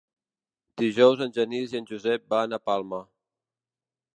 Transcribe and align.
Dijous 0.81 1.21
en 1.25 1.35
Genís 1.35 1.75
i 1.75 1.79
en 1.81 1.87
Josep 1.91 2.25
van 2.35 2.59
a 2.59 2.63
Palma. 2.71 3.03